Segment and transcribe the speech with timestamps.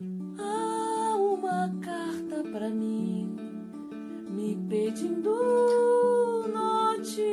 [0.00, 3.36] Há uma carta para mim
[4.28, 5.30] me pedindo
[6.52, 7.30] notícia.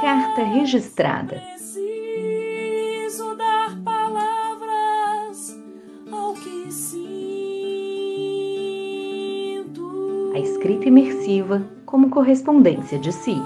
[0.00, 1.40] Carta registrada.
[1.52, 1.76] Preciso
[3.36, 5.56] dar palavras
[6.10, 7.12] ao que sinto.
[10.34, 13.40] A escrita imersiva como correspondência de si.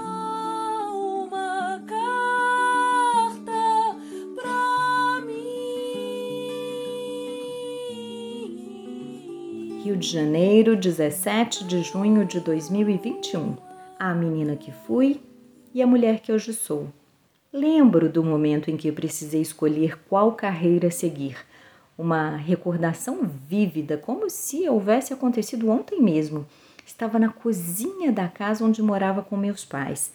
[9.85, 13.55] Rio de Janeiro, 17 de junho de 2021.
[13.99, 15.21] A menina que fui
[15.75, 16.87] e a mulher que hoje sou.
[17.53, 21.37] Lembro do momento em que precisei escolher qual carreira seguir.
[21.95, 26.47] Uma recordação vívida, como se houvesse acontecido ontem mesmo.
[26.83, 30.11] Estava na cozinha da casa onde morava com meus pais.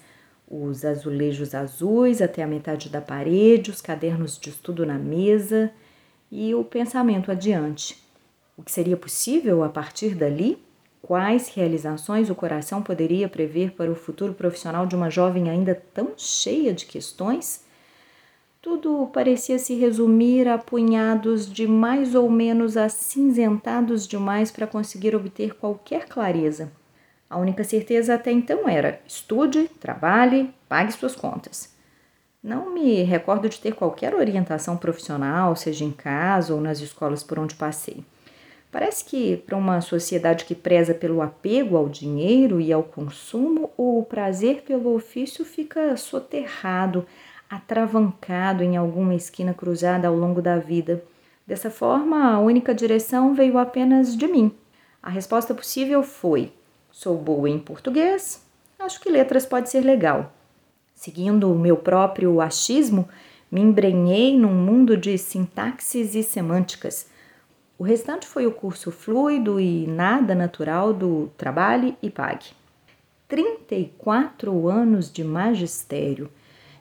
[0.48, 5.70] Os azulejos azuis até a metade da parede, os cadernos de estudo na mesa
[6.28, 8.09] e o pensamento adiante.
[8.60, 10.62] O que seria possível a partir dali?
[11.00, 16.12] Quais realizações o coração poderia prever para o futuro profissional de uma jovem ainda tão
[16.14, 17.64] cheia de questões?
[18.60, 25.54] Tudo parecia se resumir a punhados de mais ou menos acinzentados demais para conseguir obter
[25.54, 26.70] qualquer clareza.
[27.30, 31.74] A única certeza até então era: estude, trabalhe, pague suas contas.
[32.42, 37.38] Não me recordo de ter qualquer orientação profissional, seja em casa ou nas escolas por
[37.38, 38.04] onde passei.
[38.70, 44.04] Parece que, para uma sociedade que preza pelo apego ao dinheiro e ao consumo, o
[44.08, 47.04] prazer pelo ofício fica soterrado,
[47.48, 51.02] atravancado em alguma esquina cruzada ao longo da vida.
[51.44, 54.52] Dessa forma, a única direção veio apenas de mim.
[55.02, 56.52] A resposta possível foi:
[56.92, 58.46] sou boa em português,
[58.78, 60.32] acho que letras pode ser legal.
[60.94, 63.08] Seguindo o meu próprio achismo,
[63.50, 67.08] me embrenhei num mundo de sintaxes e semânticas.
[67.80, 72.48] O restante foi o curso fluido e nada natural do trabalhe e pague.
[73.26, 76.30] 34 anos de magistério,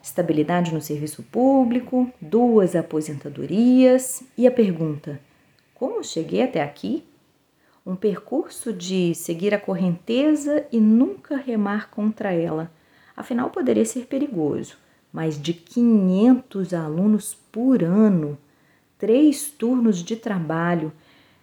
[0.02, 5.18] estabilidade no serviço público, duas aposentadorias e a pergunta:
[5.74, 7.02] como cheguei até aqui?
[7.86, 12.70] Um percurso de seguir a correnteza e nunca remar contra ela.
[13.16, 14.76] Afinal, poderia ser perigoso.
[15.10, 18.36] Mais de 500 alunos por ano
[19.00, 20.92] três turnos de trabalho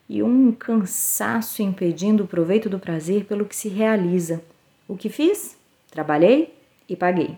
[0.07, 4.41] e um cansaço impedindo o proveito do prazer pelo que se realiza.
[4.87, 5.57] O que fiz?
[5.89, 6.53] Trabalhei
[6.87, 7.35] e paguei.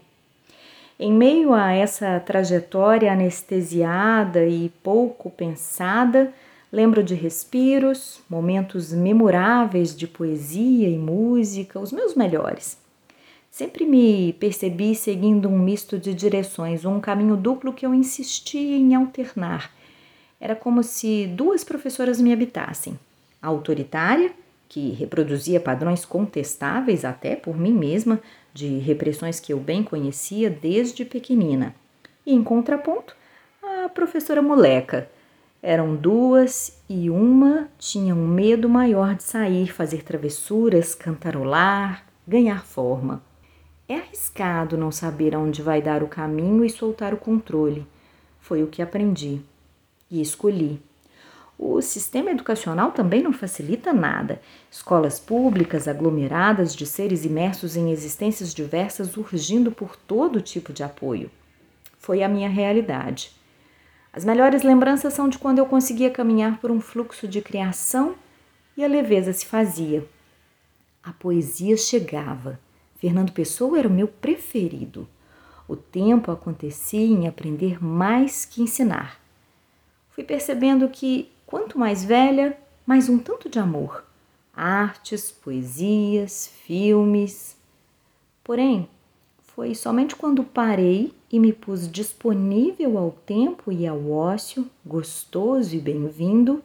[1.00, 6.34] Em meio a essa trajetória anestesiada e pouco pensada,
[6.69, 12.78] lembro de respiros, momentos memoráveis de poesia e música, os meus melhores.
[13.50, 18.94] Sempre me percebi seguindo um misto de direções, um caminho duplo que eu insistia em
[18.94, 19.78] alternar
[20.39, 22.97] era como se duas professoras me habitassem:
[23.41, 24.31] a autoritária,
[24.67, 28.22] que reproduzia padrões contestáveis até por mim mesma,
[28.53, 31.75] de repressões que eu bem conhecia desde pequenina,
[32.25, 33.16] e em contraponto,
[33.61, 35.09] a professora moleca.
[35.61, 43.21] Eram duas e uma tinha um medo maior de sair, fazer travessuras, cantarolar, ganhar forma.
[43.85, 47.85] É arriscado não saber aonde vai dar o caminho e soltar o controle.
[48.39, 49.41] Foi o que aprendi
[50.09, 50.81] e escolhi.
[51.61, 54.41] O sistema educacional também não facilita nada.
[54.71, 61.29] Escolas públicas aglomeradas de seres imersos em existências diversas urgindo por todo tipo de apoio.
[61.97, 63.33] Foi a minha realidade.
[64.13, 68.15] As melhores lembranças são de quando eu conseguia caminhar por um fluxo de criação
[68.77, 70.07] e a leveza se fazia.
[71.03, 72.57] A poesia chegava.
[72.99, 75.05] Fernando Pessoa era o meu preferido.
[75.67, 79.19] O tempo acontecia em aprender mais que ensinar
[80.11, 84.03] fui percebendo que, quanto mais velha, mais um tanto de amor.
[84.53, 87.55] Artes, poesias, filmes.
[88.43, 88.89] Porém,
[89.55, 95.79] foi somente quando parei e me pus disponível ao tempo e ao ócio, gostoso e
[95.79, 96.63] bem-vindo,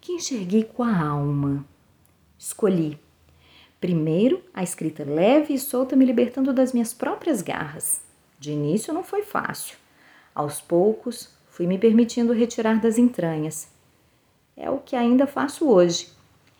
[0.00, 1.64] que enxerguei com a alma.
[2.38, 2.98] Escolhi.
[3.80, 8.00] Primeiro, a escrita leve e solta me libertando das minhas próprias garras.
[8.38, 9.76] De início não foi fácil.
[10.34, 13.66] Aos poucos, Fui me permitindo retirar das entranhas.
[14.56, 16.06] É o que ainda faço hoje.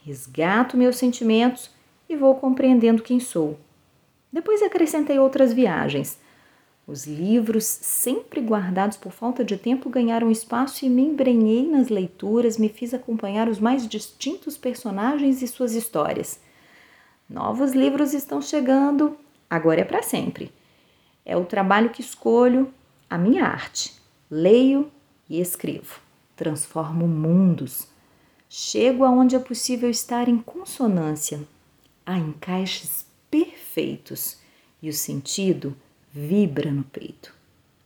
[0.04, 1.70] Resgato meus sentimentos
[2.08, 3.56] e vou compreendendo quem sou.
[4.32, 6.18] Depois acrescentei outras viagens.
[6.84, 12.58] Os livros, sempre guardados por falta de tempo, ganharam espaço e me embrenhei nas leituras,
[12.58, 16.40] me fiz acompanhar os mais distintos personagens e suas histórias.
[17.30, 19.16] Novos livros estão chegando,
[19.48, 20.52] agora é para sempre.
[21.24, 22.74] É o trabalho que escolho,
[23.08, 23.97] a minha arte.
[24.30, 24.90] Leio
[25.28, 26.00] e escrevo.
[26.36, 27.88] Transformo mundos.
[28.48, 31.40] Chego aonde é possível estar em consonância.
[32.04, 34.38] Há encaixes perfeitos
[34.82, 35.76] e o sentido
[36.12, 37.34] vibra no peito.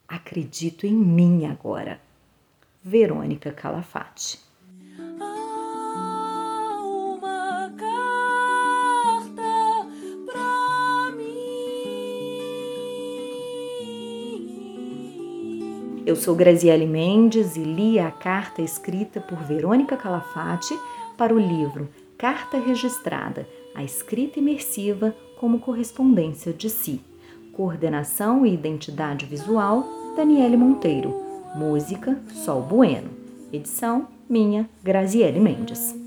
[0.08, 2.00] Acredito em mim agora.
[2.82, 4.40] Verônica Calafate.
[16.04, 20.76] Eu sou Graziele Mendes e li a carta escrita por Verônica Calafate
[21.16, 21.88] para o livro
[22.18, 27.00] Carta Registrada, a escrita imersiva como correspondência de si.
[27.52, 31.14] Coordenação e identidade visual, Daniele Monteiro.
[31.54, 33.10] Música, Sol Bueno.
[33.52, 36.01] Edição, minha, Graziele Mendes.